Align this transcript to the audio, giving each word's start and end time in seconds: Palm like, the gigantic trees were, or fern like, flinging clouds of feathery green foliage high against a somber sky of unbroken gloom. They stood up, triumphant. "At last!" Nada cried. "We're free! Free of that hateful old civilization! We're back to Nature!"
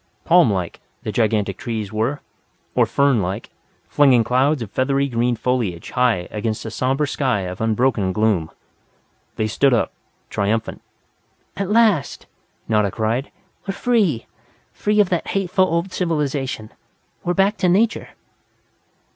Palm 0.25 0.51
like, 0.51 0.79
the 1.03 1.11
gigantic 1.11 1.57
trees 1.57 1.93
were, 1.93 2.21
or 2.73 2.87
fern 2.87 3.21
like, 3.21 3.51
flinging 3.87 4.23
clouds 4.23 4.63
of 4.63 4.71
feathery 4.71 5.07
green 5.07 5.35
foliage 5.35 5.91
high 5.91 6.27
against 6.31 6.65
a 6.65 6.71
somber 6.71 7.05
sky 7.05 7.41
of 7.41 7.61
unbroken 7.61 8.11
gloom. 8.11 8.49
They 9.35 9.45
stood 9.45 9.75
up, 9.75 9.93
triumphant. 10.31 10.81
"At 11.55 11.69
last!" 11.69 12.25
Nada 12.67 12.89
cried. 12.89 13.31
"We're 13.67 13.75
free! 13.75 14.25
Free 14.73 14.99
of 14.99 15.09
that 15.09 15.27
hateful 15.27 15.65
old 15.65 15.91
civilization! 15.93 16.71
We're 17.23 17.35
back 17.35 17.57
to 17.57 17.69
Nature!" 17.69 18.09